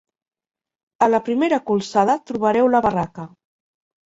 [1.07, 3.29] A la primera colzada trobareu la barraca.